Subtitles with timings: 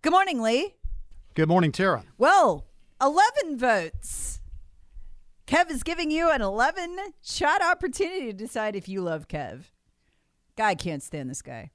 [0.00, 0.76] Good morning, Lee.
[1.34, 2.04] Good morning, Tara.
[2.18, 2.66] Well,
[3.02, 4.40] 11 votes.
[5.48, 9.64] Kev is giving you an 11 shot opportunity to decide if you love Kev.
[10.56, 11.72] Guy can't stand this guy.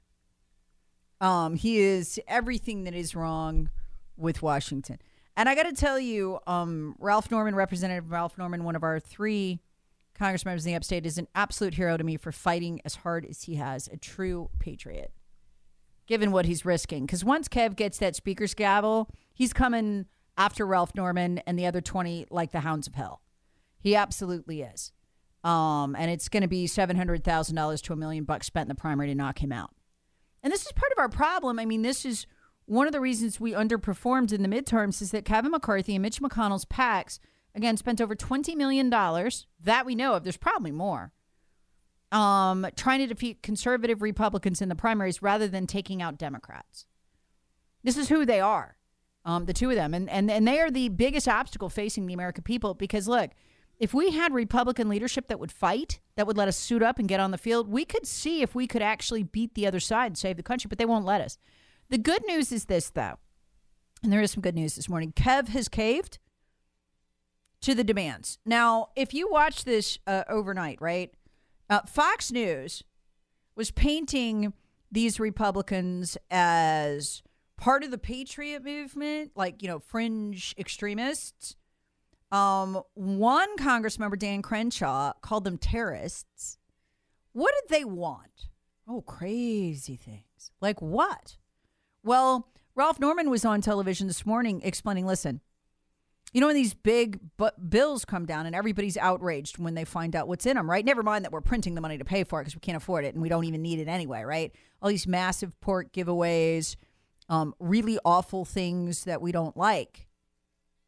[1.20, 3.68] Um, he is everything that is wrong
[4.16, 5.00] with Washington.
[5.36, 9.00] And I got to tell you, um, Ralph Norman, Representative Ralph Norman, one of our
[9.00, 9.60] three
[10.14, 13.26] Congress members in the upstate, is an absolute hero to me for fighting as hard
[13.26, 15.12] as he has, a true patriot
[16.06, 17.06] given what he's risking.
[17.06, 21.80] Because once Kev gets that speaker's gavel, he's coming after Ralph Norman and the other
[21.80, 23.22] 20 like the hounds of hell.
[23.78, 24.92] He absolutely is.
[25.42, 29.08] Um, and it's going to be $700,000 to a million bucks spent in the primary
[29.08, 29.70] to knock him out.
[30.42, 31.58] And this is part of our problem.
[31.58, 32.26] I mean, this is
[32.66, 36.20] one of the reasons we underperformed in the midterms is that Kevin McCarthy and Mitch
[36.20, 37.18] McConnell's PACs,
[37.54, 38.88] again, spent over $20 million.
[38.90, 40.22] That we know of.
[40.22, 41.12] There's probably more
[42.14, 46.86] um, trying to defeat conservative Republicans in the primaries rather than taking out Democrats.
[47.82, 48.76] This is who they are,
[49.24, 49.92] um, the two of them.
[49.92, 53.32] And, and, and they are the biggest obstacle facing the American people because, look,
[53.80, 57.08] if we had Republican leadership that would fight, that would let us suit up and
[57.08, 60.06] get on the field, we could see if we could actually beat the other side
[60.06, 61.36] and save the country, but they won't let us.
[61.90, 63.18] The good news is this, though,
[64.04, 66.18] and there is some good news this morning Kev has caved
[67.62, 68.38] to the demands.
[68.46, 71.12] Now, if you watch this uh, overnight, right?
[71.68, 72.82] Uh, Fox News
[73.56, 74.52] was painting
[74.90, 77.22] these Republicans as
[77.56, 81.56] part of the patriot movement, like, you know, fringe extremists.
[82.30, 86.58] Um, one Congress member, Dan Crenshaw, called them terrorists.
[87.32, 88.48] What did they want?
[88.88, 90.52] Oh, crazy things.
[90.60, 91.36] Like what?
[92.02, 95.40] Well, Ralph Norman was on television this morning explaining listen,
[96.34, 97.20] you know, when these big
[97.68, 100.84] bills come down and everybody's outraged when they find out what's in them, right?
[100.84, 103.04] Never mind that we're printing the money to pay for it because we can't afford
[103.04, 104.52] it and we don't even need it anyway, right?
[104.82, 106.74] All these massive pork giveaways,
[107.28, 110.08] um, really awful things that we don't like.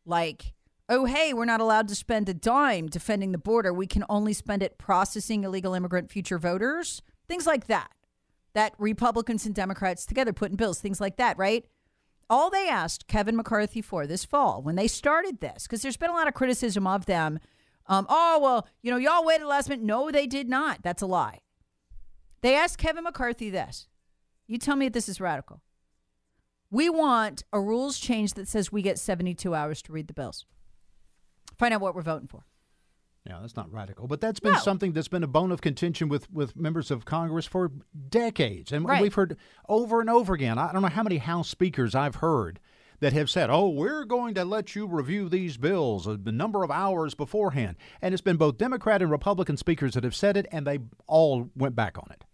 [0.05, 0.53] Like,
[0.89, 3.73] oh, hey, we're not allowed to spend a dime defending the border.
[3.73, 7.03] We can only spend it processing illegal immigrant future voters.
[7.29, 7.93] Things like that.
[8.55, 11.65] That Republicans and Democrats together put in bills, things like that, right?
[12.29, 16.11] All they asked Kevin McCarthy for this fall when they started this, because there's been
[16.11, 17.39] a lot of criticism of them.
[17.87, 19.85] Um, oh, well, you know, y'all waited last minute.
[19.85, 20.83] No, they did not.
[20.83, 21.41] That's a lie.
[22.43, 23.89] They asked Kevin McCarthy this.
[24.47, 25.63] You tell me if this is radical.
[26.71, 30.45] We want a rules change that says we get 72 hours to read the bills.
[31.59, 32.45] Find out what we're voting for.
[33.27, 34.59] Yeah, that's not radical, but that's been No.
[34.59, 37.73] something that's been a bone of contention with with members of Congress for
[38.09, 39.03] decades, and Right.
[39.03, 39.37] we've heard
[39.69, 40.59] over and over again.
[40.59, 42.61] I don't know how many House speakers I've heard
[43.01, 46.63] that have said, "Oh, we're going to let you review these bills uh, a number
[46.63, 50.47] of hours beforehand," and it's been both Democrat and Republican speakers that have said it,
[50.53, 52.25] and they all went back on it.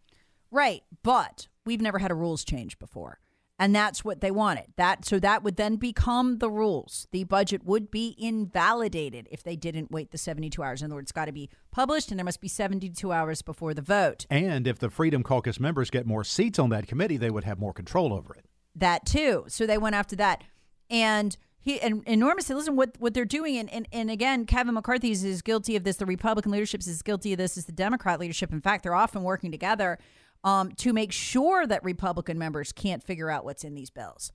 [0.51, 3.19] Right, but we've never had a rules change before.
[3.63, 4.65] And that's what they wanted.
[4.77, 7.07] That so that would then become the rules.
[7.13, 10.83] The budget would be invalidated if they didn't wait the 72 hours.
[10.83, 13.73] In other words, it's got to be published and there must be 72 hours before
[13.73, 14.27] the vote.
[14.29, 17.61] And if the Freedom Caucus members get more seats on that committee, they would have
[17.61, 18.47] more control over it.
[18.75, 19.45] That too.
[19.47, 20.43] So they went after that.
[20.91, 22.03] And he and,
[22.41, 25.77] said, listen, what, what they're doing, and, and, and again, Kevin McCarthy is, is guilty
[25.77, 25.99] of this.
[25.99, 28.53] The Republican leadership is as guilty of this as the Democrat leadership.
[28.53, 30.01] In fact, they're often working together
[30.45, 34.33] um, to make sure that Republican members can't figure out what's in these bills.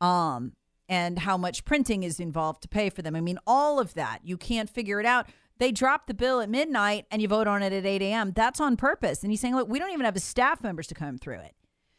[0.00, 0.52] Um,
[0.88, 3.14] and how much printing is involved to pay for them.
[3.14, 4.20] I mean, all of that.
[4.24, 5.26] You can't figure it out.
[5.58, 8.32] They drop the bill at midnight and you vote on it at 8 a.m.
[8.32, 9.22] That's on purpose.
[9.22, 11.54] And he's saying, look, we don't even have the staff members to come through it.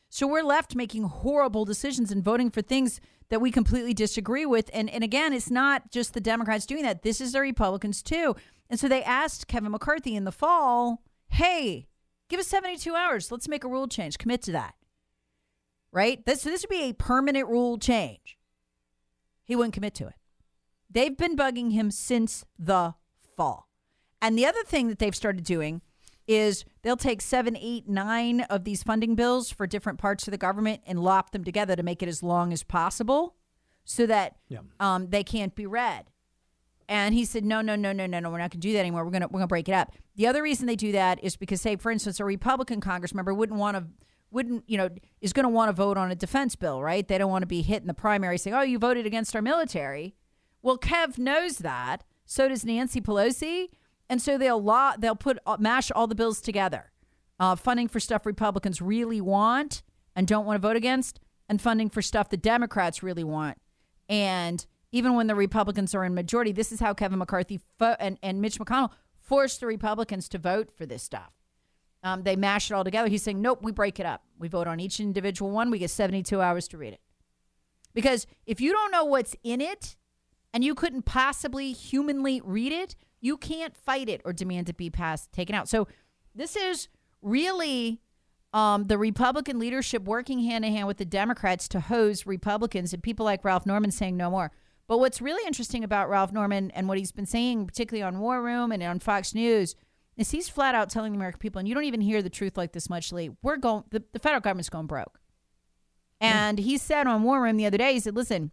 [0.09, 3.00] So we're left making horrible decisions and voting for things
[3.30, 4.69] that we completely disagree with.
[4.74, 8.36] And, and again, it's not just the Democrats doing that, this is the Republicans too.
[8.69, 11.88] And so they asked Kevin McCarthy in the fall, hey,
[12.31, 13.31] give us 72 hours.
[13.31, 14.18] Let's make a rule change.
[14.18, 14.74] Commit to that.
[15.92, 16.25] right?
[16.25, 18.38] This, so this would be a permanent rule change.
[19.44, 20.13] He wouldn't commit to it.
[20.89, 22.95] They've been bugging him since the
[23.36, 23.68] fall.
[24.22, 25.81] And the other thing that they've started doing
[26.28, 30.38] is they'll take seven, eight, nine of these funding bills for different parts of the
[30.38, 33.36] government and lop them together to make it as long as possible
[33.83, 34.60] so that Yeah.
[34.80, 36.11] um, they can't be read.
[36.92, 38.80] And he said, no, no, no, no, no, no, we're not going to do that
[38.80, 39.06] anymore.
[39.06, 39.94] We're going to we're going to break it up.
[40.18, 43.34] The other reason they do that is because, say, for instance, a Republican Congress member
[43.34, 43.86] wouldn't want to,
[44.30, 44.90] wouldn't you know,
[45.22, 47.08] is going to want to vote on a defense bill, right?
[47.08, 49.42] They don't want to be hit in the primary saying, oh, you voted against our
[49.42, 50.16] military.
[50.62, 52.04] Well, Kev knows that.
[52.26, 53.70] So does Nancy Pelosi,
[54.10, 56.92] and so they'll law, they'll put uh, mash all the bills together,
[57.40, 59.82] uh, funding for stuff Republicans really want
[60.14, 63.58] and don't want to vote against, and funding for stuff the Democrats really want
[64.10, 68.18] and even when the Republicans are in majority, this is how Kevin McCarthy fo- and,
[68.22, 71.32] and Mitch McConnell forced the Republicans to vote for this stuff.
[72.04, 73.08] Um, they mash it all together.
[73.08, 74.24] He's saying, nope, we break it up.
[74.40, 75.70] We vote on each individual one.
[75.70, 77.02] We get 72 hours to read it.
[77.94, 79.96] Because if you don't know what's in it
[80.54, 84.90] and you couldn't possibly humanly read it, you can't fight it or demand it be
[84.90, 85.70] passed, taken out.
[85.70, 85.88] So
[86.34, 86.88] this is
[87.22, 88.02] really
[88.54, 93.04] um, the Republican leadership working hand in hand with the Democrats to hose Republicans and
[93.04, 94.52] people like Ralph Norman saying no more.
[94.92, 98.44] But what's really interesting about Ralph Norman and what he's been saying, particularly on War
[98.44, 99.74] Room and on Fox News,
[100.18, 102.58] is he's flat out telling the American people, and you don't even hear the truth
[102.58, 103.30] like this much, Lee.
[103.42, 105.22] We're going, the, the federal government's going broke.
[106.20, 106.28] Hmm.
[106.28, 108.52] And he said on War Room the other day, he said, listen,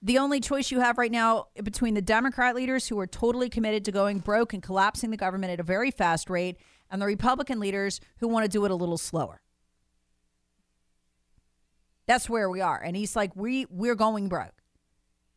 [0.00, 3.84] the only choice you have right now between the Democrat leaders who are totally committed
[3.86, 6.58] to going broke and collapsing the government at a very fast rate
[6.92, 9.42] and the Republican leaders who want to do it a little slower.
[12.06, 12.80] That's where we are.
[12.80, 14.57] And he's like, we we're going broke.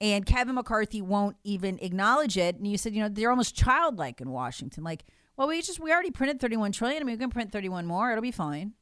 [0.01, 2.56] And Kevin McCarthy won't even acknowledge it.
[2.56, 4.83] And you said, you know, they're almost childlike in Washington.
[4.83, 5.06] Like,
[5.38, 7.03] well, we just we already printed 31 trillion.
[7.03, 8.09] I mean, we can print 31 more.
[8.12, 8.74] It'll be fine.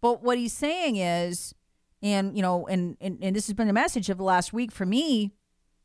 [0.00, 1.54] But what he's saying is,
[2.02, 4.72] and you know, and, and and this has been the message of the last week
[4.72, 5.30] for me.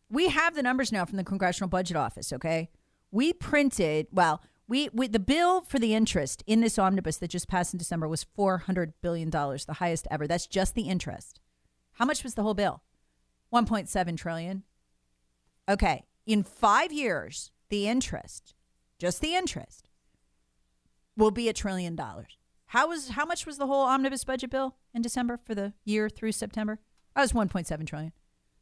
[0.10, 2.34] We have the numbers now from the Congressional Budget Office.
[2.34, 2.70] Okay,
[3.12, 4.42] we printed well.
[4.70, 8.08] We, we the bill for the interest in this omnibus that just passed in December
[8.08, 10.26] was four hundred billion dollars, the highest ever.
[10.28, 11.40] That's just the interest.
[11.94, 12.82] How much was the whole bill?
[13.50, 14.64] One point seven trillion.
[15.70, 18.54] Okay, in five years, the interest,
[19.00, 19.90] just the interest,
[21.16, 22.38] will be a trillion dollars.
[22.68, 26.10] How was how much was the whole omnibus budget bill in December for the year
[26.10, 26.80] through September?
[27.16, 28.12] That was 1.7 trillion.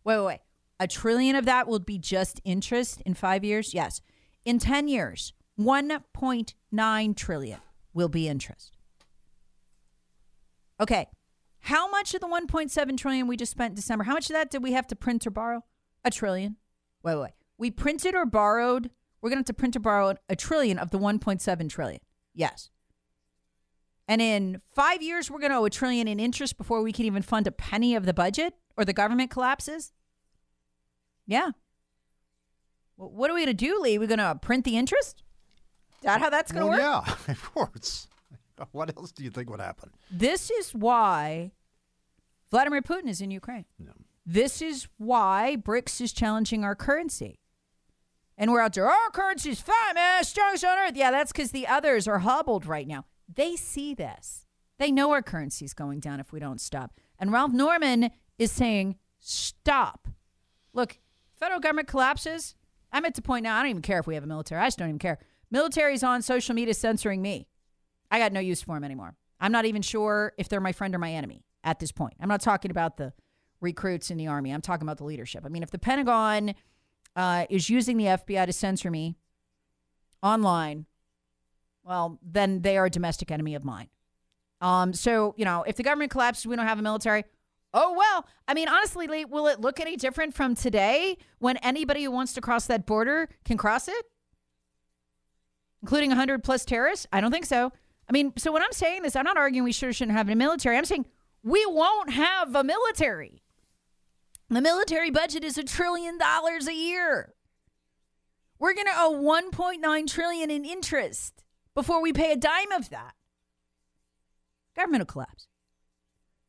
[0.04, 0.40] Wait, wait, wait.
[0.80, 3.74] A trillion of that will be just interest in 5 years?
[3.74, 4.02] Yes.
[4.46, 7.60] In 10 years, 1.9 trillion
[7.94, 8.78] will be interest.
[10.80, 11.08] Okay.
[11.66, 14.04] How much of the 1.7 trillion we just spent in December?
[14.04, 15.64] How much of that did we have to print or borrow?
[16.04, 16.58] A trillion.
[17.02, 17.32] Wait, wait, wait.
[17.58, 18.92] We printed or borrowed.
[19.20, 22.02] We're going to have to print or borrow a trillion of the 1.7 trillion.
[22.36, 22.70] Yes.
[24.08, 27.06] And in five years, we're going to owe a trillion in interest before we can
[27.06, 29.92] even fund a penny of the budget or the government collapses?
[31.26, 31.50] Yeah.
[32.96, 33.98] Well, what are we going to do, Lee?
[33.98, 35.24] We're going to print the interest?
[35.96, 37.08] Is that how that's going to well, work?
[37.28, 38.08] yeah, of course.
[38.72, 39.90] What else do you think would happen?
[40.10, 41.52] This is why
[42.52, 43.66] Vladimir Putin is in Ukraine.
[43.80, 43.92] No.
[44.26, 47.40] This is why BRICS is challenging our currency.
[48.38, 50.96] And we're out there, our currency's fine, man, strongest on earth.
[50.96, 53.06] Yeah, that's because the others are hobbled right now.
[53.34, 54.46] They see this.
[54.78, 57.00] They know our currency's going down if we don't stop.
[57.18, 60.10] And Ralph Norman is saying, stop.
[60.74, 61.00] Look,
[61.40, 62.56] federal government collapses.
[62.92, 64.62] I'm at the point now, I don't even care if we have a military.
[64.62, 65.20] I just don't even care.
[65.50, 67.48] Military's on social media censoring me.
[68.12, 69.16] I got no use for them anymore.
[69.40, 72.14] I'm not even sure if they're my friend or my enemy at this point.
[72.22, 73.12] I'm not talking about the
[73.60, 74.52] recruits in the army.
[74.52, 75.44] I'm talking about the leadership.
[75.46, 76.54] I mean, if the Pentagon
[77.16, 79.16] uh, is using the FBI to censor me
[80.22, 80.86] online,
[81.84, 83.88] well, then they are a domestic enemy of mine.
[84.62, 87.26] Um, so you know, if the government collapses, we don't have a military.
[87.74, 92.04] Oh well, I mean, honestly, Lee, will it look any different from today when anybody
[92.04, 94.06] who wants to cross that border can cross it,
[95.82, 97.06] including 100 plus terrorists?
[97.12, 97.74] I don't think so.
[98.08, 100.30] I mean, so when I'm saying this, I'm not arguing we should or shouldn't have
[100.30, 100.78] a military.
[100.78, 101.06] I'm saying
[101.46, 103.44] we won't have a military.
[104.50, 107.36] The military budget is a trillion dollars a year.
[108.58, 109.22] We're going to owe
[109.54, 111.44] 1.9 trillion in interest
[111.76, 113.14] before we pay a dime of that.
[114.76, 115.48] Government will collapse.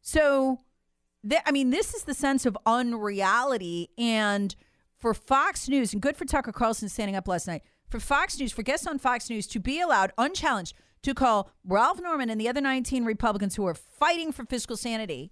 [0.00, 0.60] So,
[1.28, 3.90] th- I mean, this is the sense of unreality.
[3.98, 4.56] And
[4.96, 8.52] for Fox News, and good for Tucker Carlson standing up last night, for Fox News,
[8.52, 10.74] for guests on Fox News to be allowed unchallenged
[11.06, 15.30] to call Ralph Norman and the other 19 Republicans who are fighting for fiscal sanity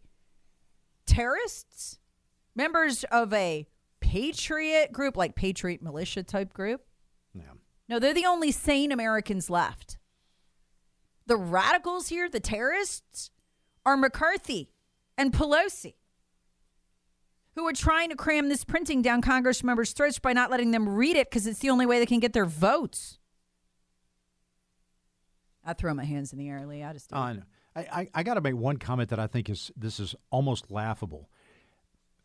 [1.04, 1.98] terrorists,
[2.54, 3.66] members of a
[4.00, 6.82] patriot group, like patriot militia type group.
[7.34, 7.54] Yeah.
[7.88, 9.98] No, they're the only sane Americans left.
[11.26, 13.32] The radicals here, the terrorists,
[13.84, 14.70] are McCarthy
[15.18, 15.94] and Pelosi,
[17.56, 20.88] who are trying to cram this printing down Congress members' throats by not letting them
[20.88, 23.18] read it because it's the only way they can get their votes.
[25.64, 26.82] I throw my hands in the air, Lee.
[26.82, 27.12] I just.
[27.12, 27.42] Oh, I know.
[27.76, 30.70] I, I, I got to make one comment that I think is this is almost
[30.70, 31.28] laughable.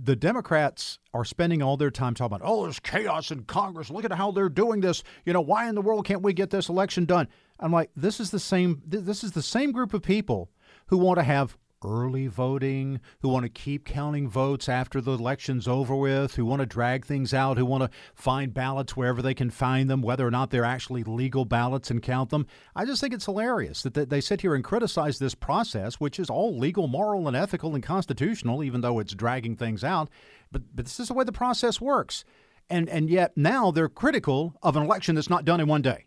[0.02, 3.90] The Democrats are spending all their time talking about, oh, there's chaos in Congress.
[3.90, 5.04] Look at how they're doing this.
[5.26, 7.28] You know, why in the world can't we get this election done?
[7.60, 8.82] I'm like, this is the same.
[8.86, 10.52] This is the same group of people
[10.88, 15.68] who want to have early voting, who want to keep counting votes after the election's
[15.68, 19.34] over with, who want to drag things out, who want to find ballots wherever they
[19.34, 22.46] can find them, whether or not they're actually legal ballots and count them.
[22.76, 26.30] I just think it's hilarious that they sit here and criticize this process, which is
[26.30, 30.10] all legal, moral, and ethical and constitutional, even though it's dragging things out.
[30.52, 32.24] But, but this is the way the process works.
[32.70, 36.06] And, and yet now they're critical of an election that's not done in one day.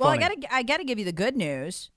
[0.00, 0.24] Well, Funny.
[0.24, 1.90] I gotta I gotta give you the good news.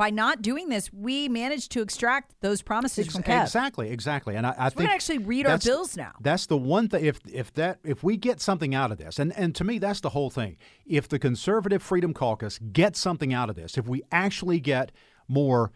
[0.00, 3.42] By not doing this, we managed to extract those promises from Kev.
[3.42, 4.34] Exactly, exactly.
[4.34, 6.12] And I, I we're think gonna actually read our bills now.
[6.22, 7.04] That's the one thing.
[7.04, 10.00] If if that if we get something out of this, and and to me that's
[10.00, 10.56] the whole thing.
[10.86, 14.90] If the Conservative Freedom Caucus gets something out of this, if we actually get
[15.28, 15.70] more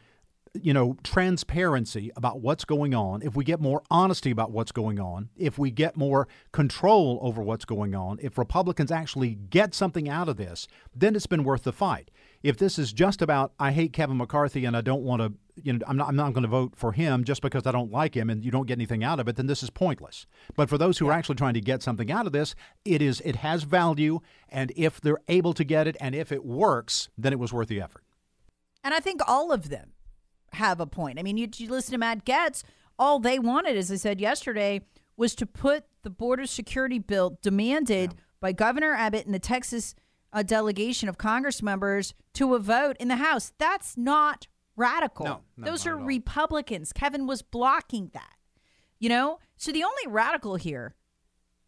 [0.54, 5.00] you know, transparency about what's going on, if we get more honesty about what's going
[5.00, 10.08] on, if we get more control over what's going on, if Republicans actually get something
[10.08, 12.10] out of this, then it's been worth the fight.
[12.44, 15.32] If this is just about I hate Kevin McCarthy and I don't want to,
[15.62, 17.90] you know, I'm not, I'm not going to vote for him just because I don't
[17.90, 20.26] like him, and you don't get anything out of it, then this is pointless.
[20.54, 23.22] But for those who are actually trying to get something out of this, it is
[23.24, 24.20] it has value,
[24.50, 27.68] and if they're able to get it, and if it works, then it was worth
[27.68, 28.04] the effort.
[28.84, 29.92] And I think all of them
[30.52, 31.18] have a point.
[31.18, 32.62] I mean, you, you listen to Matt Gaetz,
[32.98, 34.82] all they wanted, as I said yesterday,
[35.16, 39.94] was to put the border security bill demanded by Governor Abbott and the Texas
[40.34, 43.52] uh, delegation of Congress members to a vote in the House.
[43.56, 45.24] That's not radical.
[45.24, 45.96] No, no, Those are.
[45.96, 46.92] Republicans.
[46.92, 48.34] Kevin was blocking that.
[48.98, 49.38] You know?
[49.56, 50.94] So the only radical here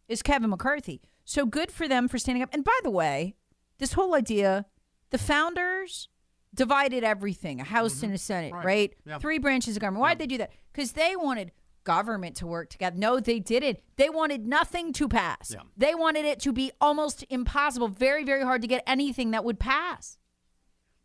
[0.07, 1.01] is Kevin McCarthy.
[1.23, 2.49] So good for them for standing up.
[2.53, 3.35] And by the way,
[3.79, 4.65] this whole idea,
[5.09, 6.09] the founders
[6.53, 8.63] divided everything a House and a Senate, right?
[8.63, 8.65] Mm-hmm.
[8.65, 8.95] Right.
[9.05, 9.19] Yeah.
[9.19, 10.01] Three branches of government.
[10.01, 10.51] Why did they do that?
[10.73, 11.51] Because they wanted
[11.87, 12.97] government to work together.
[12.97, 13.79] No, they didn't.
[13.95, 15.51] They wanted nothing to pass.
[15.53, 15.61] Yeah.
[15.77, 19.57] They wanted it to be almost impossible, very, very hard to get anything that would
[19.57, 20.17] pass.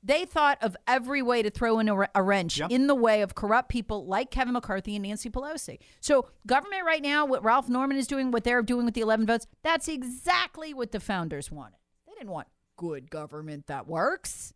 [0.02, 2.72] They thought of every way to throw in a, a wrench Yep.
[2.72, 5.78] in the way of corrupt people like Kevin McCarthy and Nancy Pelosi.
[6.00, 9.24] So, government right now, what Ralph Norman is doing, what they're doing with the 11
[9.26, 11.76] votes, that's exactly what the founders wanted.
[12.08, 14.52] They didn't want good government that works.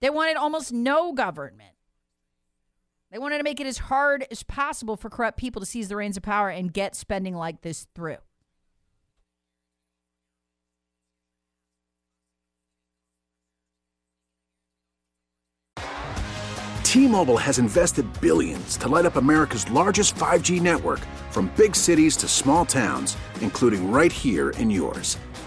[0.00, 1.72] They wanted almost no government.
[3.10, 5.96] They wanted to make it as hard as possible for corrupt people to seize the
[5.96, 8.18] reins of power and get spending like this through.
[16.84, 20.98] T-Mobile has invested billions to light up America's largest 5G network
[21.30, 25.16] from big cities to small towns, including right here in yours.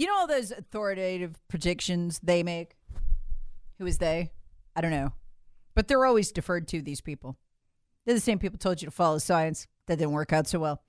[0.00, 2.78] You know all those authoritative predictions they make?
[3.78, 4.30] Who is they?
[4.74, 5.12] I don't know.
[5.74, 7.36] But they're always deferred to, these people.
[8.06, 9.66] They're the same people told you to follow science.
[9.88, 10.80] That didn't work out so well.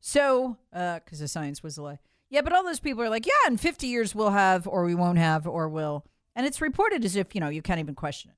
[0.00, 1.98] So, uh, because the science was a lie.
[2.28, 4.94] Yeah, but all those people are like, yeah, in 50 years we'll have, or we
[4.94, 6.04] won't have, or will.
[6.36, 8.36] And it's reported as if, you know, you can't even question it.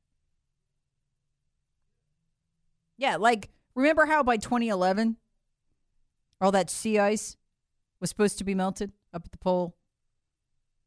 [2.98, 5.16] Yeah, like, remember how by 2011,
[6.40, 7.36] all that sea ice
[7.98, 9.74] was supposed to be melted up at the pole?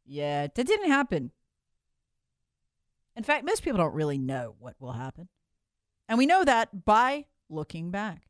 [0.06, 1.32] Yeah, that didn't happen.
[3.16, 5.30] In fact, most people don't really know what will happen.
[6.10, 8.24] And we know that by looking back.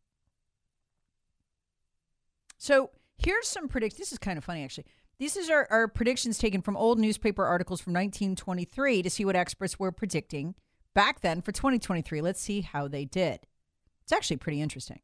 [2.57, 3.97] So here's some predict.
[3.97, 4.85] This is kind of funny, actually.
[5.19, 9.79] These our, our predictions taken from old newspaper articles from 1923 to see what experts
[9.79, 10.55] were predicting
[10.93, 12.21] back then for 2023.
[12.21, 13.41] Let's see how they did.
[14.03, 14.99] It's actually pretty interesting.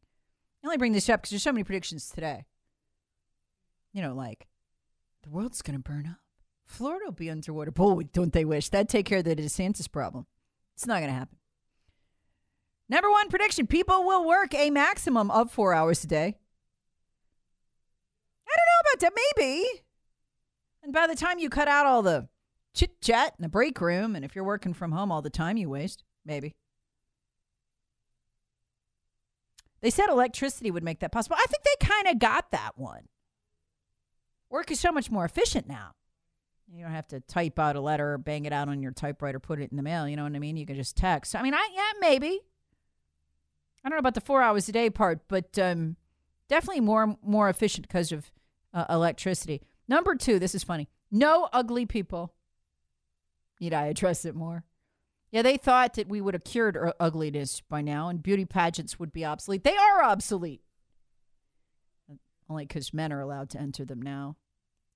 [0.63, 2.45] I only bring this up because there's so many predictions today.
[3.93, 4.47] You know, like
[5.23, 6.19] the world's going to burn up.
[6.69, 7.71] Florida will be underwater.
[7.71, 8.69] Boy, don't they wish.
[8.69, 10.27] That'd take care of the DeSantis problem.
[10.75, 11.37] It's not going to happen.
[12.87, 16.37] Number one prediction people will work a maximum of four hours a day.
[18.47, 19.13] I don't know about that.
[19.35, 19.65] Maybe.
[20.83, 22.29] And by the time you cut out all the
[22.75, 25.57] chit chat in the break room, and if you're working from home all the time
[25.57, 26.55] you waste, maybe.
[29.81, 31.35] They said electricity would make that possible.
[31.39, 33.07] I think they kind of got that one.
[34.49, 35.93] Work is so much more efficient now.
[36.71, 39.59] You don't have to type out a letter, bang it out on your typewriter, put
[39.59, 40.07] it in the mail.
[40.07, 40.55] You know what I mean?
[40.55, 41.35] You can just text.
[41.35, 42.41] I mean, I yeah, maybe.
[43.83, 45.95] I don't know about the four hours a day part, but um,
[46.47, 48.31] definitely more more efficient because of
[48.73, 49.61] uh, electricity.
[49.87, 50.87] Number two, this is funny.
[51.11, 52.33] No ugly people.
[53.59, 54.63] Need I address it more?
[55.31, 59.11] Yeah, they thought that we would have cured ugliness by now and beauty pageants would
[59.11, 59.63] be obsolete.
[59.63, 60.61] They are obsolete.
[62.49, 64.37] Only because men are allowed to enter them now.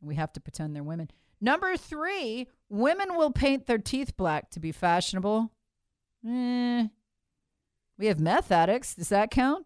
[0.01, 1.11] We have to pretend they're women.
[1.43, 5.51] Number three, women will paint their teeth black to be fashionable.
[6.25, 6.87] Eh.
[7.97, 8.95] We have meth addicts.
[8.95, 9.65] Does that count?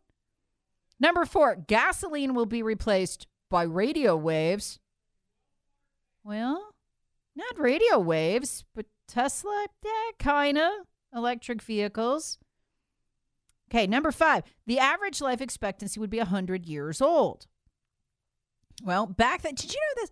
[1.00, 4.80] Number four, gasoline will be replaced by radio waves.
[6.24, 6.74] Well,
[7.36, 10.72] not radio waves, but Tesla, yeah, kind of.
[11.14, 12.40] Electric vehicles.
[13.70, 17.46] Okay, number five, the average life expectancy would be 100 years old.
[18.84, 20.12] Well, back then, did you know this?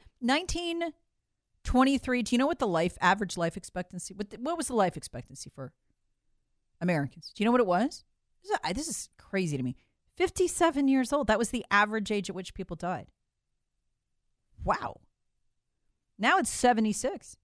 [1.66, 4.76] 1923, do you know what the life average life expectancy, what, the, what was the
[4.76, 5.74] life expectancy for
[6.80, 7.32] Americans?
[7.36, 8.04] Do you know what it was?
[8.44, 9.76] This is, this is crazy to me.
[10.16, 11.28] 57 years old.
[11.28, 13.08] That was the average age at which people died.
[14.64, 15.02] Wow.
[16.18, 17.38] Now it's 76.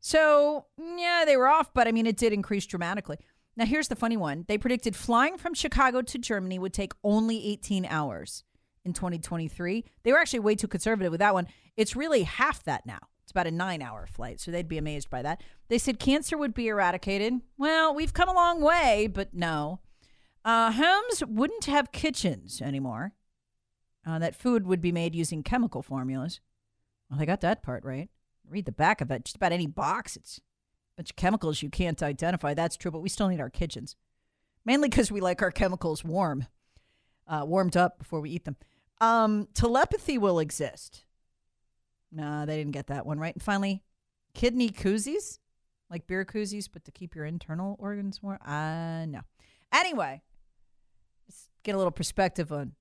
[0.00, 3.18] So, yeah, they were off, but I mean, it did increase dramatically.
[3.56, 7.46] Now, here's the funny one they predicted flying from Chicago to Germany would take only
[7.46, 8.44] 18 hours
[8.84, 9.84] in 2023.
[10.02, 11.46] They were actually way too conservative with that one.
[11.76, 13.00] It's really half that now.
[13.22, 15.40] It's about a nine hour flight, so they'd be amazed by that.
[15.68, 17.34] They said cancer would be eradicated.
[17.56, 19.78] Well, we've come a long way, but no.
[20.44, 23.12] Uh, homes wouldn't have kitchens anymore.
[24.06, 26.40] Uh, that food would be made using chemical formulas.
[27.08, 28.08] Well, they got that part right.
[28.48, 29.24] Read the back of it.
[29.24, 30.40] Just about any box, it's a
[30.96, 32.54] bunch of chemicals you can't identify.
[32.54, 33.94] That's true, but we still need our kitchens.
[34.64, 36.46] Mainly because we like our chemicals warm,
[37.28, 38.56] uh, warmed up before we eat them.
[39.00, 41.04] Um, telepathy will exist.
[42.12, 43.34] No, they didn't get that one right.
[43.34, 43.82] And finally,
[44.34, 45.38] kidney koozies,
[45.88, 48.38] like beer koozies, but to keep your internal organs warm.
[48.44, 49.20] Uh, no.
[49.72, 50.22] Anyway,
[51.28, 52.72] let's get a little perspective on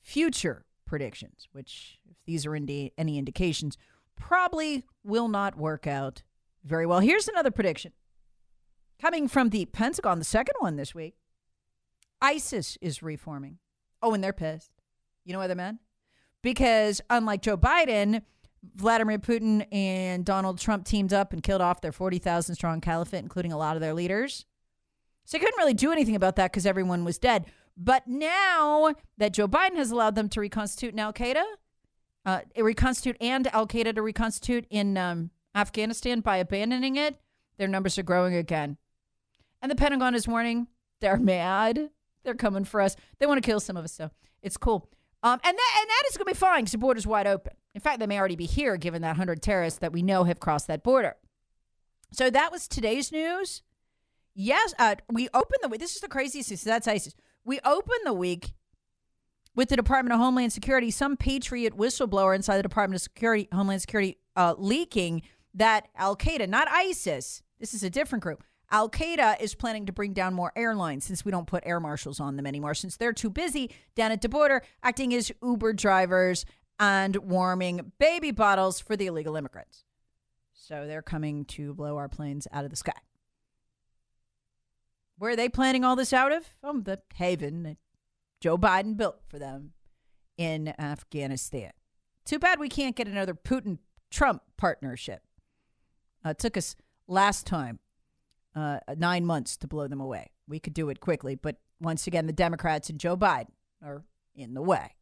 [0.00, 3.76] future predictions, which, if these are indi- any indications,
[4.16, 6.22] probably will not work out
[6.64, 7.00] very well.
[7.00, 7.92] Here's another prediction
[9.00, 11.16] coming from the Pentagon, the second one this week.
[12.22, 13.58] ISIS is reforming.
[14.00, 14.70] Oh, and they're pissed.
[15.24, 15.78] You know why they're mad?
[16.42, 18.22] Because unlike Joe Biden,
[18.76, 23.52] Vladimir Putin and Donald Trump teamed up and killed off their 40,000 strong caliphate, including
[23.52, 24.44] a lot of their leaders.
[25.24, 27.46] So they couldn't really do anything about that because everyone was dead.
[27.76, 31.42] But now that Joe Biden has allowed them to reconstitute Al Qaeda,
[32.26, 37.16] uh, reconstitute and Al Qaeda to reconstitute in um, Afghanistan by abandoning it,
[37.58, 38.76] their numbers are growing again.
[39.62, 40.68] And the Pentagon is warning
[41.00, 41.90] they're mad.
[42.22, 42.96] They're coming for us.
[43.18, 44.10] They want to kill some of us, so
[44.42, 44.88] it's cool.
[45.24, 47.54] Um, and that and that is going to be fine because the border's wide open.
[47.74, 50.38] In fact, they may already be here, given that 100 terrorists that we know have
[50.38, 51.16] crossed that border.
[52.12, 53.62] So that was today's news.
[54.34, 55.68] Yes, uh, we opened the.
[55.68, 55.80] Week.
[55.80, 56.54] This is the craziest.
[56.56, 57.14] So that's ISIS.
[57.42, 58.52] We opened the week
[59.56, 63.80] with the Department of Homeland Security, some patriot whistleblower inside the Department of Security, Homeland
[63.80, 65.22] Security, uh, leaking
[65.54, 68.44] that Al Qaeda, not ISIS, this is a different group.
[68.74, 72.18] Al Qaeda is planning to bring down more airlines since we don't put air marshals
[72.18, 76.44] on them anymore, since they're too busy down at the border acting as Uber drivers
[76.80, 79.84] and warming baby bottles for the illegal immigrants.
[80.54, 82.98] So they're coming to blow our planes out of the sky.
[85.18, 86.44] Where are they planning all this out of?
[86.60, 87.76] From the haven that
[88.40, 89.74] Joe Biden built for them
[90.36, 91.70] in Afghanistan.
[92.24, 93.78] Too bad we can't get another Putin
[94.10, 95.22] Trump partnership.
[96.26, 96.74] Uh, it took us
[97.06, 97.78] last time
[98.54, 100.30] uh, nine months to blow them away.
[100.48, 104.54] We could do it quickly, but once again, the Democrats and Joe Biden are in
[104.54, 104.94] the way.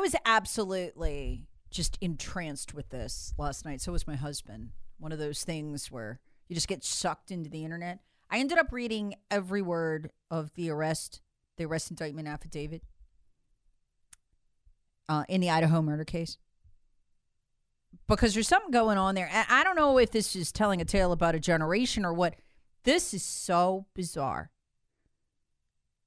[0.00, 3.80] Was absolutely just entranced with this last night.
[3.80, 4.70] So was my husband.
[4.98, 8.00] One of those things where you just get sucked into the internet.
[8.30, 11.20] I ended up reading every word of the arrest,
[11.56, 12.82] the arrest indictment affidavit
[15.08, 16.38] uh, in the Idaho murder case.
[18.08, 19.28] Because there's something going on there.
[19.32, 22.34] And I don't know if this is telling a tale about a generation or what.
[22.84, 24.50] This is so bizarre.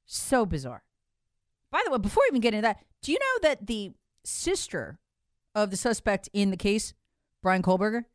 [0.05, 0.84] So bizarre.
[1.75, 3.91] By the way, before we even get into that, do you know that the
[4.23, 4.97] sister
[5.53, 6.93] of the suspect in the case,
[7.43, 8.05] Brian Kohberger,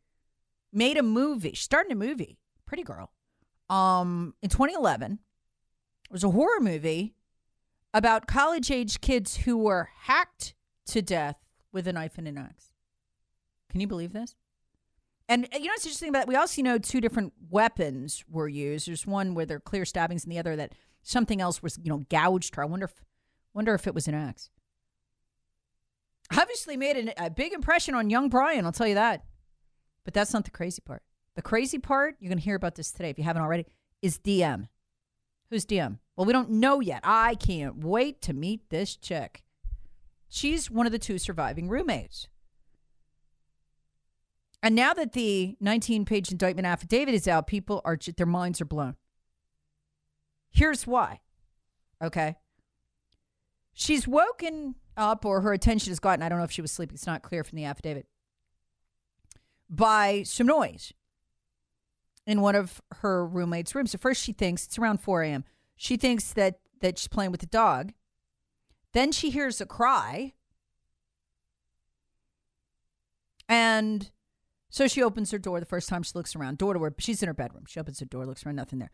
[0.72, 3.12] made a movie, started a movie, Pretty Girl,
[3.68, 5.18] um, in 2011.
[6.08, 7.16] It was a horror movie
[7.92, 10.54] about college age kids who were hacked
[10.86, 11.36] to death
[11.70, 12.72] with a knife and an axe.
[13.68, 14.36] Can you believe this?
[15.28, 16.28] And uh, you know what's interesting about it?
[16.28, 18.88] We also know two different weapons were used.
[18.88, 22.04] There's one where they're clear stabbings, and the other that something else was, you know,
[22.08, 22.62] gouged her.
[22.62, 22.94] I wonder if,
[23.54, 24.50] wonder if it was an axe.
[26.36, 29.24] Obviously, made an, a big impression on young Brian, I'll tell you that.
[30.04, 31.02] But that's not the crazy part.
[31.36, 33.66] The crazy part, you're going to hear about this today if you haven't already,
[34.02, 34.68] is DM.
[35.50, 35.98] Who's DM?
[36.16, 37.00] Well, we don't know yet.
[37.02, 39.42] I can't wait to meet this chick.
[40.28, 42.28] She's one of the two surviving roommates.
[44.62, 48.66] And now that the 19 page indictment affidavit is out, people are, their minds are
[48.66, 48.96] blown.
[50.50, 51.20] Here's why.
[52.02, 52.36] Okay.
[53.80, 56.96] She's woken up, or her attention has gotten, I don't know if she was sleeping,
[56.96, 58.04] it's not clear from the affidavit,
[59.70, 60.92] by some noise
[62.26, 63.94] in one of her roommate's rooms.
[63.94, 65.44] At first, she thinks it's around 4 a.m.
[65.78, 67.94] She thinks that, that she's playing with the dog.
[68.92, 70.34] Then she hears a cry.
[73.48, 74.10] And
[74.68, 76.58] so she opens her door the first time she looks around.
[76.58, 77.64] Door to where she's in her bedroom.
[77.66, 78.90] She opens her door, looks around, nothing there.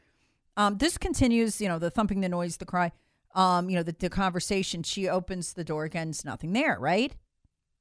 [0.57, 2.92] Um, this continues, you know, the thumping, the noise, the cry,
[3.37, 4.83] um, you know, the, the conversation.
[4.83, 7.14] She opens the door again, it's nothing there, right?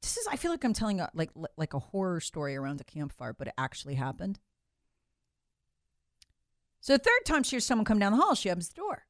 [0.02, 2.84] This is, I feel like I'm telling a, like like a horror story around a
[2.84, 4.39] campfire, but it actually happened.
[6.82, 9.06] So the third time she hears someone come down the hall, she opens the door,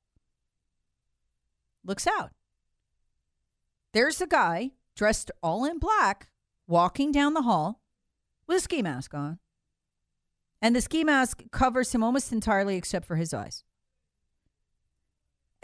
[1.84, 2.32] looks out.
[3.92, 6.30] There's a guy dressed all in black
[6.68, 7.82] walking down the hall
[8.48, 9.40] with a ski mask on.
[10.62, 13.64] And the ski mask covers him almost entirely except for his eyes.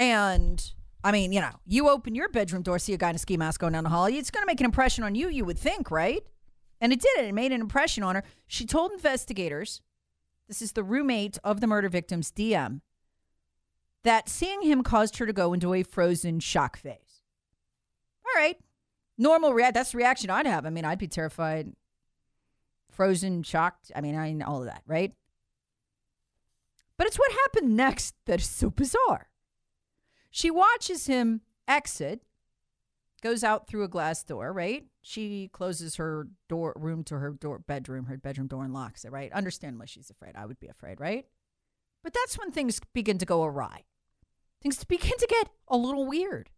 [0.02, 3.20] And I mean, you know, you open your bedroom door, see a guy in a
[3.20, 5.46] ski mask going down the hall, it's going to make an impression on you, you
[5.46, 6.24] would think, right?
[6.82, 7.26] And it did.
[7.26, 8.24] It made an impression on her.
[8.48, 9.80] She told investigators,
[10.48, 12.82] this is the roommate of the murder victim's DM,
[14.04, 17.22] that seeing him caused her to go into a frozen shock phase.
[18.26, 18.58] All right.
[19.20, 19.76] Normal react.
[19.76, 20.66] That's the reaction I'd have.
[20.66, 21.74] I mean, I'd be terrified
[22.90, 23.92] frozen, shocked.
[23.96, 25.14] I mean, I mean, all of that, right?
[26.98, 29.28] But it's what happened next that is so bizarre.
[30.32, 32.22] She watches him exit,
[33.22, 34.86] goes out through a glass door, right?
[35.02, 39.12] She closes her door room to her door bedroom, her bedroom door and locks it,
[39.12, 39.32] right?
[39.34, 40.36] Understandably, she's afraid.
[40.36, 41.26] I would be afraid, right?
[42.04, 43.84] But that's when things begin to go awry.
[44.62, 46.50] Things begin to get a little weird.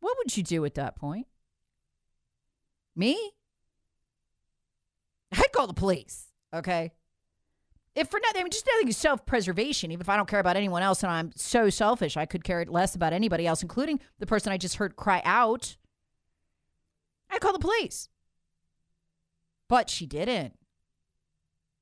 [0.00, 1.26] What would you do at that point?
[2.94, 3.32] Me?
[5.32, 6.28] I'd call the police.
[6.54, 6.92] Okay.
[7.94, 10.40] If for nothing, I mean, just nothing is self preservation, even if I don't care
[10.40, 14.00] about anyone else and I'm so selfish, I could care less about anybody else, including
[14.18, 15.76] the person I just heard cry out.
[17.30, 18.08] I call the police.
[19.68, 20.58] But she didn't.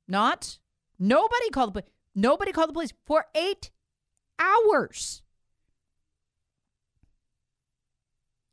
[0.07, 0.59] Not.
[0.99, 1.93] Nobody called the police.
[2.15, 3.71] Nobody called the police for eight
[4.39, 5.23] hours.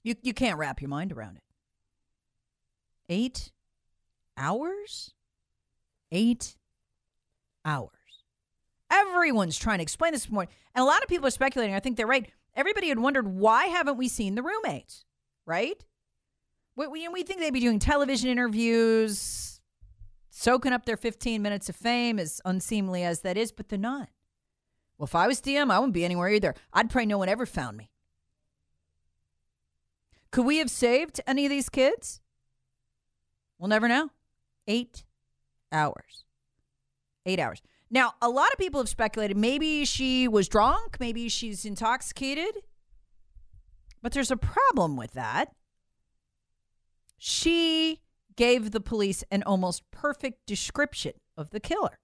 [0.03, 1.43] You, you can't wrap your mind around it.
[3.09, 3.51] Eight
[4.37, 5.13] hours?
[6.11, 6.55] Eight
[7.65, 7.91] hours.
[8.91, 10.53] Everyone's trying to explain this morning.
[10.73, 11.75] And a lot of people are speculating.
[11.75, 12.29] I think they're right.
[12.55, 15.05] Everybody had wondered why haven't we seen the roommates,
[15.45, 15.83] right?
[16.75, 19.61] We, we, we think they'd be doing television interviews,
[20.29, 24.09] soaking up their 15 minutes of fame, as unseemly as that is, but they're not.
[24.97, 26.55] Well, if I was DM, I wouldn't be anywhere either.
[26.73, 27.91] I'd pray no one ever found me.
[30.31, 32.21] Could we have saved any of these kids?
[33.57, 34.09] We'll never know.
[34.67, 35.05] Eight
[35.71, 36.25] hours.
[37.25, 37.61] Eight hours.
[37.91, 42.63] Now, a lot of people have speculated maybe she was drunk, maybe she's intoxicated.
[44.01, 45.53] But there's a problem with that.
[47.17, 47.99] She
[48.35, 51.99] gave the police an almost perfect description of the killer,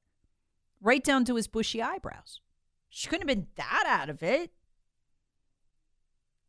[0.81, 2.41] right down to his bushy eyebrows.
[2.89, 4.51] She couldn't have been that out of it.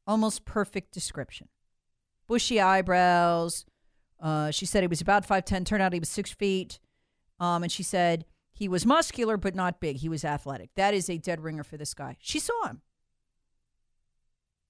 [0.07, 1.49] Almost perfect description.
[2.27, 3.65] Bushy eyebrows,
[4.21, 5.65] uh, she said he was about 5'10.
[5.65, 6.79] Turned out he was six feet.
[7.39, 8.25] Um, and she said
[8.57, 9.97] he was muscular, but not big.
[9.99, 10.71] He was athletic.
[10.75, 12.17] That is a dead ringer for this guy.
[12.19, 12.81] She saw him.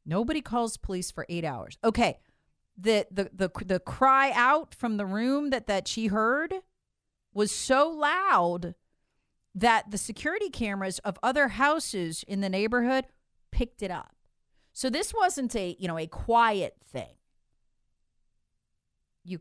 [0.05, 1.79] Nobody calls police for eight hours.
[1.83, 2.19] Okay.
[2.79, 6.53] that the, the the cry out from the room that that she heard
[7.33, 8.75] was so loud
[9.55, 13.07] that the security cameras of other houses in the neighborhood
[13.51, 14.15] picked it up.
[14.73, 17.15] So this wasn't a, you know, a quiet thing.
[19.25, 19.41] You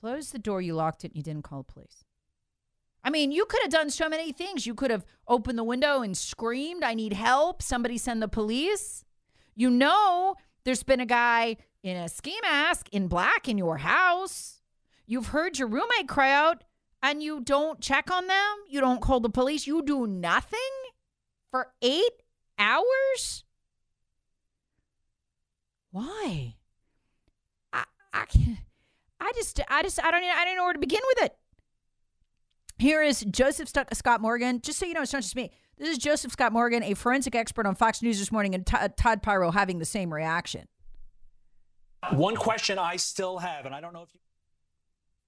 [0.00, 2.04] closed the door, you locked it, you didn't call the police.
[3.04, 4.66] I mean, you could have done so many things.
[4.66, 7.60] You could have opened the window and screamed, I need help.
[7.62, 9.04] Somebody send the police.
[9.54, 14.62] You know, there's been a guy in a ski mask in black in your house.
[15.06, 16.64] You've heard your roommate cry out
[17.02, 18.56] and you don't check on them.
[18.70, 19.66] You don't call the police.
[19.66, 20.58] You do nothing
[21.50, 22.22] for eight
[22.58, 23.44] hours.
[25.90, 26.56] Why?
[27.70, 28.24] I, I,
[29.20, 31.36] I just, I just, I don't, I don't know where to begin with it.
[32.78, 34.60] Here is Joseph Scott Morgan.
[34.60, 35.52] Just so you know, it's not just me.
[35.78, 39.22] This is Joseph Scott Morgan, a forensic expert on Fox News this morning, and Todd
[39.22, 40.66] Piro having the same reaction.
[42.12, 44.20] One question I still have, and I don't know if you.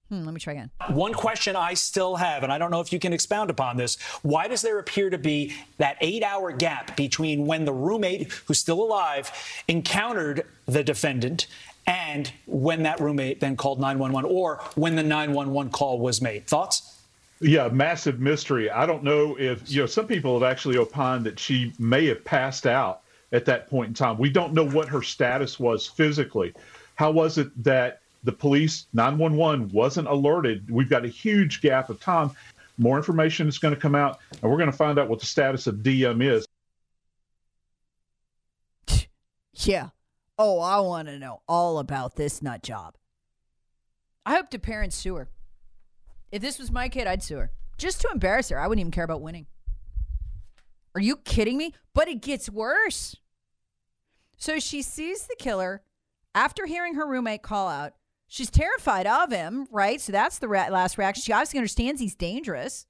[0.09, 0.71] Hmm, let me try again.
[0.89, 3.99] One question I still have, and I don't know if you can expound upon this.
[4.21, 8.59] Why does there appear to be that eight hour gap between when the roommate, who's
[8.59, 9.31] still alive,
[9.67, 11.47] encountered the defendant
[11.85, 16.47] and when that roommate then called 911 or when the 911 call was made?
[16.47, 16.96] Thoughts?
[17.39, 18.69] Yeah, massive mystery.
[18.69, 22.23] I don't know if, you know, some people have actually opined that she may have
[22.25, 24.17] passed out at that point in time.
[24.17, 26.53] We don't know what her status was physically.
[26.95, 30.69] How was it that the police 911 wasn't alerted?
[30.71, 32.31] We've got a huge gap of time.
[32.79, 35.25] More information is going to come out, and we're going to find out what the
[35.25, 36.45] status of DM is.
[39.59, 39.89] Yeah.
[40.37, 42.93] Oh, I want to know all about this nut job.
[44.23, 45.29] I hope the parents sue her.
[46.31, 47.51] If this was my kid, I'd sue her.
[47.77, 48.59] Just to embarrass her.
[48.59, 49.47] I wouldn't even care about winning.
[50.95, 51.73] Are you kidding me?
[51.93, 53.15] But it gets worse.
[54.37, 55.83] So she sees the killer
[56.33, 57.93] after hearing her roommate call out.
[58.27, 60.01] She's terrified of him, right?
[60.01, 61.23] So that's the last reaction.
[61.23, 62.87] She obviously understands he's dangerous.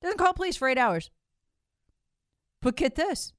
[0.00, 1.10] Doesn't call police for eight hours.
[2.62, 3.32] But get this.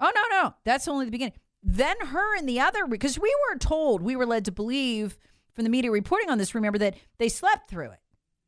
[0.00, 0.54] Oh, no, no.
[0.64, 1.34] That's only the beginning.
[1.62, 5.18] Then her and the other, because we were told, we were led to believe
[5.54, 8.00] from the media reporting on this, remember, that they slept through it.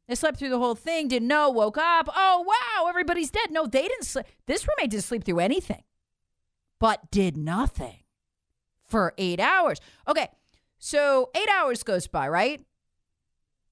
[0.09, 2.09] They slept through the whole thing, didn't know, woke up.
[2.15, 3.51] Oh, wow, everybody's dead.
[3.51, 4.27] No, they didn't sleep.
[4.47, 5.83] This roommate didn't sleep through anything,
[6.79, 8.01] but did nothing
[8.85, 9.81] for eight hours.
[10.07, 10.29] Okay,
[10.79, 12.65] so eight hours goes by, right?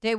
[0.00, 0.16] They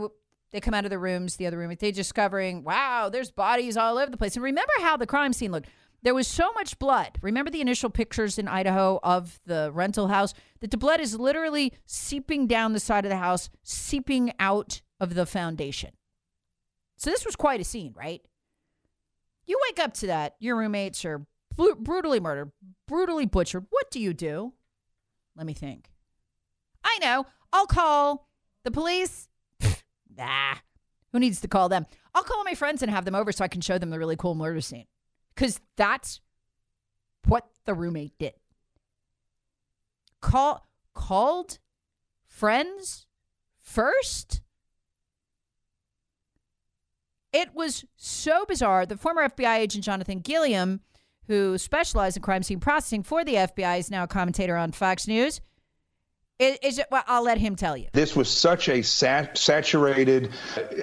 [0.52, 3.98] they come out of the rooms, the other room, they're discovering, wow, there's bodies all
[3.98, 4.36] over the place.
[4.36, 5.68] And remember how the crime scene looked.
[6.04, 7.18] There was so much blood.
[7.22, 10.36] Remember the initial pictures in Idaho of the rental house?
[10.60, 15.16] That the blood is literally seeping down the side of the house, seeping out of
[15.16, 15.92] the foundation.
[16.98, 18.22] So this was quite a scene, right?
[19.46, 20.36] You wake up to that.
[20.40, 21.26] Your roommates are
[21.56, 22.52] br- brutally murdered,
[22.88, 23.66] brutally butchered.
[23.70, 24.54] What do you do?
[25.36, 25.92] Let me think.
[26.84, 27.26] I know.
[27.52, 28.28] I'll call
[28.64, 29.28] the police.
[30.18, 30.56] nah.
[31.12, 31.86] Who needs to call them?
[32.16, 34.16] I'll call my friends and have them over so I can show them the really
[34.16, 34.86] cool murder scene.
[35.36, 36.22] Because that's
[37.28, 38.34] what the roommate did.
[40.22, 41.60] Call called
[42.26, 43.08] friends
[43.60, 44.42] first
[47.34, 48.86] it was so bizarre.
[48.86, 50.82] The former FBI agent Jonathan Gilliam,
[51.28, 55.08] who specialized in crime scene processing for the FBI, is now a commentator on Fox
[55.08, 55.42] News.
[56.40, 57.88] Is, it, well, I'll let him tell you.
[57.94, 60.32] This was such a sat- saturated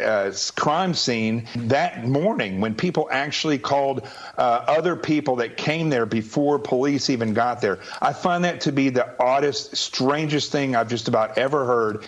[0.03, 4.09] uh, crime scene that morning when people actually called
[4.39, 7.81] uh, other people that came there before police even got there.
[8.01, 12.07] I find that to be the oddest, strangest thing I've just about ever heard.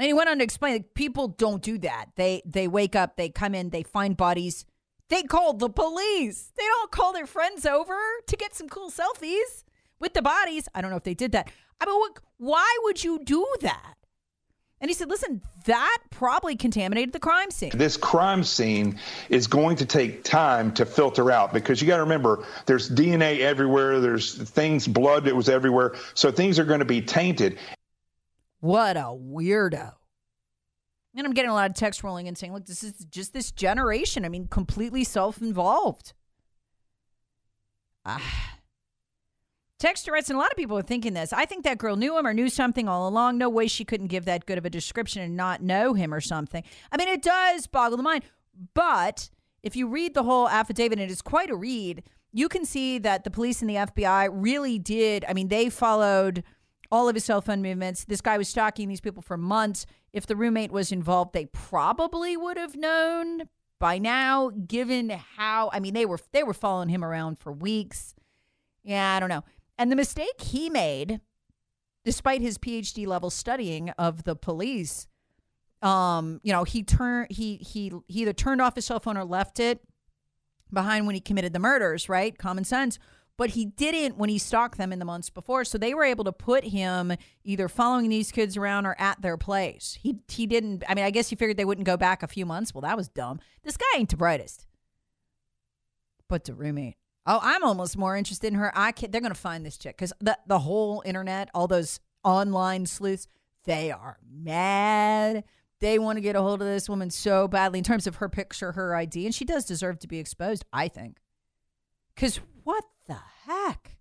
[0.00, 2.06] And he went on to explain that people don't do that.
[2.16, 4.64] They they wake up, they come in, they find bodies.
[5.10, 6.52] They call the police.
[6.56, 9.64] They don't call their friends over to get some cool selfies
[9.98, 10.68] with the bodies.
[10.74, 11.50] I don't know if they did that.
[11.82, 13.96] I mean, what, why would you do that?
[14.80, 17.72] And he said, listen, that probably contaminated the crime scene.
[17.74, 22.04] This crime scene is going to take time to filter out because you got to
[22.04, 25.96] remember there's DNA everywhere, there's things, blood that was everywhere.
[26.14, 27.58] So things are going to be tainted.
[28.60, 29.94] What a weirdo.
[31.16, 33.50] And I'm getting a lot of text rolling in saying, look, this is just this
[33.50, 34.24] generation.
[34.24, 36.12] I mean, completely self involved.
[38.04, 38.56] Ah.
[39.82, 41.32] Writes, and a lot of people are thinking this.
[41.32, 43.38] I think that girl knew him or knew something all along.
[43.38, 46.20] No way she couldn't give that good of a description and not know him or
[46.20, 46.62] something.
[46.92, 48.24] I mean, it does boggle the mind.
[48.74, 49.30] But
[49.62, 52.02] if you read the whole affidavit, it is quite a read.
[52.30, 55.24] You can see that the police and the FBI really did.
[55.26, 56.44] I mean, they followed
[56.90, 58.04] all of his cell phone movements.
[58.04, 59.86] This guy was stalking these people for months.
[60.12, 63.48] If the roommate was involved, they probably would have known
[63.78, 68.14] by now, given how I mean they were they were following him around for weeks.
[68.82, 69.44] Yeah, I don't know.
[69.78, 71.20] And the mistake he made
[72.04, 75.06] despite his PhD level studying of the police,
[75.82, 79.24] um, you know, he turned he he he either turned off his cell phone or
[79.24, 79.80] left it
[80.72, 82.36] behind when he committed the murders, right?
[82.36, 82.98] Common sense.
[83.40, 85.64] But he didn't when he stalked them in the months before.
[85.64, 89.38] So they were able to put him either following these kids around or at their
[89.38, 89.96] place.
[89.98, 92.44] He he didn't I mean, I guess he figured they wouldn't go back a few
[92.44, 92.74] months.
[92.74, 93.40] Well, that was dumb.
[93.62, 94.66] This guy ain't the brightest.
[96.28, 96.96] But the roommate.
[97.24, 98.72] Oh, I'm almost more interested in her.
[98.74, 102.84] I can't, they're to find this chick because the the whole internet, all those online
[102.84, 103.26] sleuths,
[103.64, 105.44] they are mad.
[105.80, 108.28] They want to get a hold of this woman so badly in terms of her
[108.28, 110.66] picture, her ID, and she does deserve to be exposed.
[110.74, 111.16] I think.
[112.14, 112.38] Because
[112.70, 113.99] what the heck?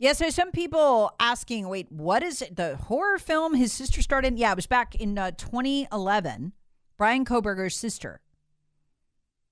[0.00, 2.56] Yeah, so some people asking, wait, what is it?
[2.56, 4.38] The horror film his sister started?
[4.38, 6.54] Yeah, it was back in uh, 2011.
[6.96, 8.22] Bryan Kohberger's sister.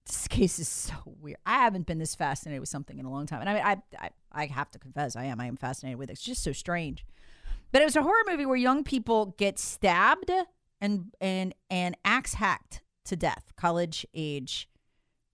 [0.06, 1.37] This case is so weird.
[1.44, 3.42] I haven't been this fascinated with something in a long time.
[3.42, 5.38] And I mean, I, I, I have to confess, I am.
[5.38, 6.14] I am fascinated with it.
[6.14, 7.04] It's just so strange.
[7.70, 10.30] But it was a horror movie where young people get stabbed
[10.80, 14.70] and and and axe hacked to death, college age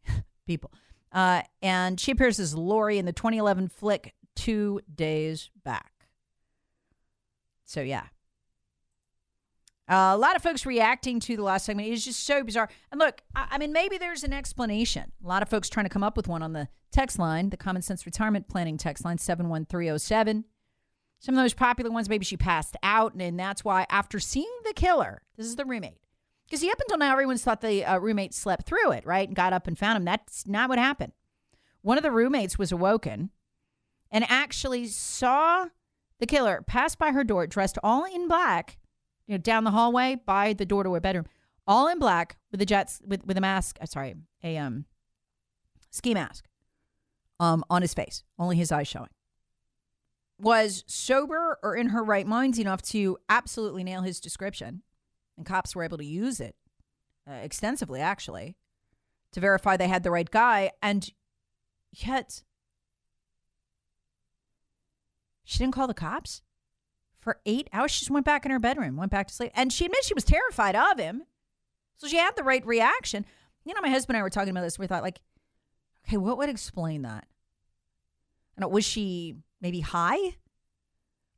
[0.48, 0.72] people.
[1.12, 6.08] Uh, and she appears as Lori in the 2011 flick two days back.
[7.64, 8.04] So, yeah.
[9.86, 12.70] Uh, a lot of folks reacting to the last segment is just so bizarre.
[12.90, 15.12] And look, I, I, mean, maybe there's an explanation.
[15.22, 17.56] A lot of folks trying to come up with one on the text line, the
[17.58, 20.44] Common Sense Retirement Planning text line, 71307.
[21.18, 24.52] Some of those popular ones, maybe she passed out, and, and that's why after seeing
[24.64, 25.98] the killer, this is the roommate.
[26.46, 29.26] Because up until now, everyone's thought the uh, roommate slept through it, right?
[29.26, 30.04] And got up and found him.
[30.04, 31.12] That's not what happened.
[31.82, 33.30] One of the roommates was awoken
[34.14, 35.66] and actually saw
[36.20, 38.78] the killer pass by her door dressed all in black,
[39.26, 41.26] you know, down the hallway by the door to her bedroom,
[41.66, 43.76] all in black with a jets with with a mask.
[43.80, 44.86] Uh, sorry, a um
[45.90, 46.46] ski mask,
[47.40, 49.10] um, on his face, only his eyes showing.
[50.40, 54.82] Was sober or in her right mind enough to absolutely nail his description,
[55.36, 56.54] and cops were able to use it
[57.28, 58.56] uh, extensively, actually,
[59.32, 60.70] to verify they had the right guy.
[60.82, 61.10] And
[61.92, 62.42] yet,
[65.44, 66.42] she didn't call the cops
[67.20, 67.90] for eight hours.
[67.90, 69.52] She just went back in her bedroom, went back to sleep.
[69.54, 71.22] And she admits she was terrified of him.
[71.96, 73.24] So she had the right reaction.
[73.64, 74.78] You know, my husband and I were talking about this.
[74.78, 75.20] We thought, like,
[76.06, 77.26] okay, what would explain that?
[78.56, 80.36] And was she maybe high?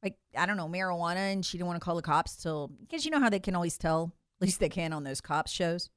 [0.03, 3.05] Like, I don't know, marijuana, and she didn't want to call the cops till, because
[3.05, 5.89] you know how they can always tell, at least they can on those cops shows,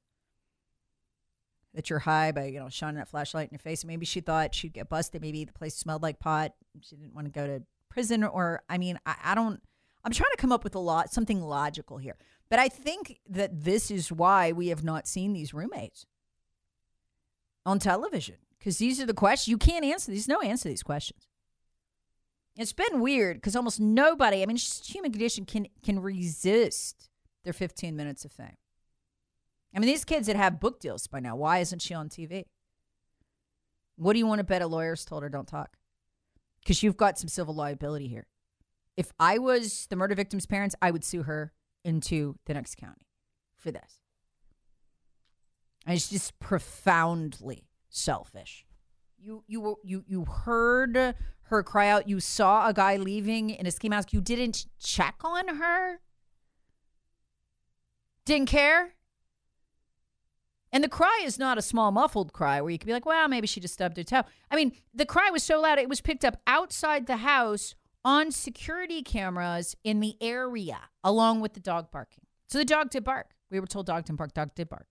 [1.73, 3.85] that you're high by, you know, shining that flashlight in your face.
[3.85, 5.21] Maybe she thought she'd get busted.
[5.21, 6.53] Maybe the place smelled like pot.
[6.81, 9.61] She didn't want to go to prison or I mean, I, I don't
[10.03, 12.15] I'm trying to come up with a lot something logical here.
[12.49, 16.05] But I think that this is why we have not seen these roommates
[17.65, 18.37] on television.
[18.57, 20.11] Because these are the questions you can't answer.
[20.11, 21.27] These no answer these questions.
[22.55, 27.09] It's been weird because almost nobody, I mean, just human condition can can resist
[27.43, 28.57] their 15 minutes of fame.
[29.73, 32.45] I mean, these kids that have book deals by now, why isn't she on TV?
[33.95, 35.77] What do you want to bet a lawyer's told her don't talk?
[36.61, 38.27] Because you've got some civil liability here.
[38.97, 43.07] If I was the murder victim's parents, I would sue her into the next county
[43.57, 43.99] for this.
[45.85, 48.65] And it's just profoundly selfish.
[49.17, 52.07] You you you you heard her cry out.
[52.07, 54.13] You saw a guy leaving in a ski mask.
[54.13, 55.99] You didn't check on her.
[58.25, 58.93] Didn't care.
[60.71, 63.27] And the cry is not a small muffled cry where you could be like, well,
[63.27, 64.23] maybe she just stubbed her toe.
[64.51, 67.73] I mean, the cry was so loud it was picked up outside the house
[68.05, 72.25] on security cameras in the area, along with the dog barking.
[72.47, 73.31] So the dog did bark.
[73.51, 74.85] We were told dog didn't bark, dog did bark.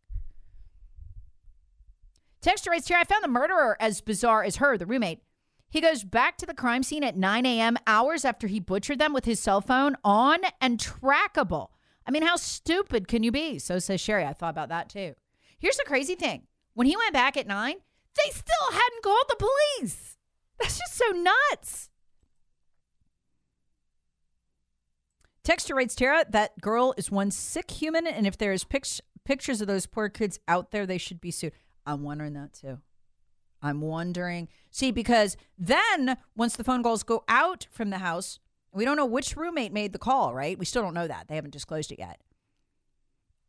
[2.40, 5.22] Texture writes here, I found the murderer as bizarre as her, the roommate.
[5.70, 9.12] He goes back to the crime scene at 9 a.m., hours after he butchered them
[9.12, 11.68] with his cell phone on and trackable.
[12.06, 13.58] I mean, how stupid can you be?
[13.58, 14.24] So says Sherry.
[14.24, 15.14] I thought about that too.
[15.58, 16.42] Here's the crazy thing
[16.74, 17.76] when he went back at nine,
[18.16, 20.16] they still hadn't called the police.
[20.60, 21.90] That's just so nuts.
[25.44, 28.86] Texture writes Tara, that girl is one sick human, and if there's pic-
[29.24, 31.52] pictures of those poor kids out there, they should be sued.
[31.86, 32.78] I'm wondering that too.
[33.62, 34.48] I'm wondering.
[34.70, 38.38] See, because then once the phone calls go out from the house,
[38.70, 40.58] We don't know which roommate made the call, right?
[40.58, 41.26] We still don't know that.
[41.26, 42.20] They haven't disclosed it yet.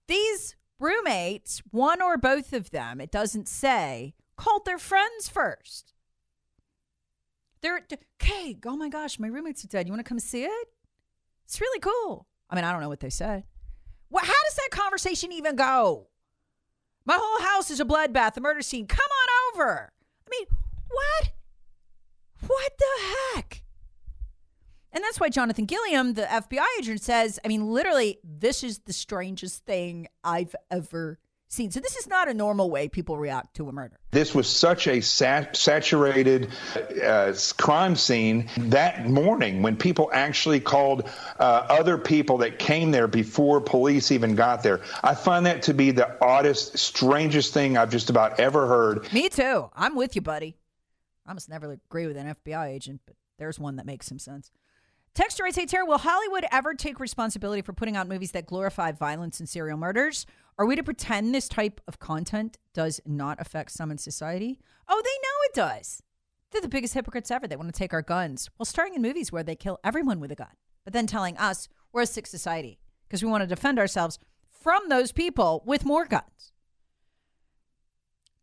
[0.07, 5.93] These roommates, one or both of them, it doesn't say, called their friends first.
[7.61, 7.81] They're,
[8.21, 9.85] okay, oh my gosh, my roommates are dead.
[9.85, 10.67] You want to come see it?
[11.45, 12.27] It's really cool.
[12.49, 13.43] I mean, I don't know what they said.
[14.09, 16.07] Well, how does that conversation even go?
[17.05, 18.87] My whole house is a bloodbath, a murder scene.
[18.87, 19.91] Come on over.
[20.25, 20.45] I mean,
[20.89, 21.31] what?
[22.47, 23.63] What the heck?
[24.91, 28.93] And that's why Jonathan Gilliam, the FBI agent, says, I mean, literally, this is the
[28.93, 31.19] strangest thing I've ever
[31.49, 31.71] seen.
[31.71, 33.99] So this is not a normal way people react to a murder.
[34.11, 36.49] This was such a sat- saturated
[37.03, 41.09] uh, crime scene that morning when people actually called
[41.39, 44.81] uh, other people that came there before police even got there.
[45.03, 49.11] I find that to be the oddest, strangest thing I've just about ever heard.
[49.11, 49.69] Me too.
[49.75, 50.55] I'm with you, buddy.
[51.25, 54.51] I must never agree with an FBI agent, but there's one that makes some sense.
[55.15, 58.91] Texter writes, Hey, Tara, will Hollywood ever take responsibility for putting out movies that glorify
[58.91, 60.25] violence and serial murders?
[60.57, 64.59] Are we to pretend this type of content does not affect some in society?
[64.87, 66.03] Oh, they know it does.
[66.51, 67.47] They're the biggest hypocrites ever.
[67.47, 70.31] They want to take our guns while starring in movies where they kill everyone with
[70.31, 73.79] a gun, but then telling us we're a sick society because we want to defend
[73.79, 76.53] ourselves from those people with more guns.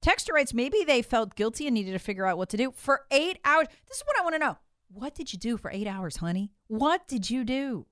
[0.02, 3.02] Texter writes, maybe they felt guilty and needed to figure out what to do for
[3.10, 3.66] eight hours.
[3.88, 4.56] This is what I want to know.
[4.88, 6.52] What did you do for eight hours, honey?
[6.68, 7.86] What did you do?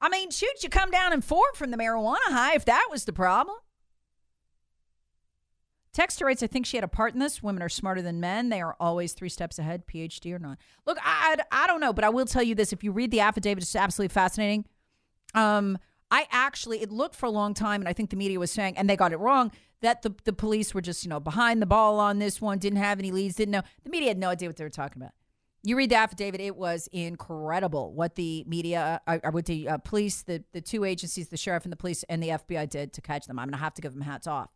[0.00, 3.04] I mean, shoot, you come down and forward from the marijuana high if that was
[3.04, 3.56] the problem.
[5.94, 7.42] Texter writes, I think she had a part in this.
[7.42, 8.48] Women are smarter than men.
[8.48, 10.58] They are always three steps ahead, PhD or not.
[10.86, 12.72] Look, I, I, I don't know, but I will tell you this.
[12.72, 14.64] If you read the affidavit, it's absolutely fascinating.
[15.34, 15.78] Um,
[16.10, 18.78] I actually, it looked for a long time, and I think the media was saying,
[18.78, 19.52] and they got it wrong,
[19.82, 22.78] that the, the police were just, you know, behind the ball on this one, didn't
[22.78, 23.62] have any leads, didn't know.
[23.84, 25.12] The media had no idea what they were talking about.
[25.64, 29.78] You read the affidavit; it was incredible what the media, uh, uh what the uh,
[29.78, 33.00] police, the the two agencies, the sheriff and the police and the FBI did to
[33.00, 33.38] catch them.
[33.38, 34.50] I'm going to have to give them hats off.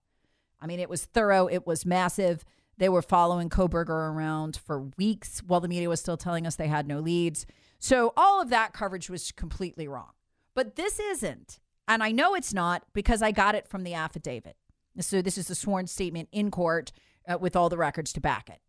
[0.61, 1.47] I mean, it was thorough.
[1.47, 2.45] It was massive.
[2.79, 6.69] They were following Kohberger around for weeks while the media was still telling us they
[6.69, 7.47] had no leads.
[7.79, 10.11] So all of that coverage was completely wrong.
[10.55, 14.57] But this isn't, and I know it's not because I got it from the affidavit.
[15.01, 16.93] So this is a sworn statement in court
[17.29, 18.61] uh, with all the records to back it.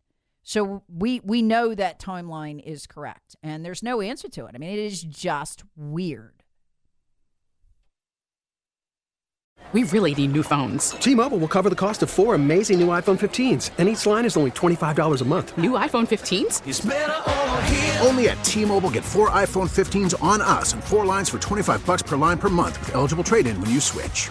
[0.48, 4.52] So we we know that timeline is correct, and there's no answer to it.
[4.54, 6.42] I mean, it is just weird.
[9.74, 10.92] We really need new phones.
[10.92, 14.38] T-Mobile will cover the cost of four amazing new iPhone 15s, and each line is
[14.38, 15.58] only $25 a month.
[15.58, 18.06] New iPhone 15s?
[18.06, 22.02] Only at T-Mobile get four iPhone 15s on us and four lines for 25 bucks
[22.02, 24.30] per line per month with eligible trade-in when you switch.